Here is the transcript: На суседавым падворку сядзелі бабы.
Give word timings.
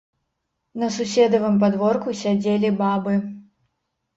На 0.83 0.87
суседавым 0.95 1.59
падворку 1.65 2.15
сядзелі 2.23 2.73
бабы. 2.81 3.13